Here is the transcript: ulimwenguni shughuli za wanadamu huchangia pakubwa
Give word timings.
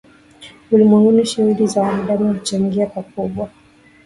ulimwenguni 0.71 1.25
shughuli 1.25 1.67
za 1.67 1.81
wanadamu 1.81 2.33
huchangia 2.33 2.85
pakubwa 2.85 3.49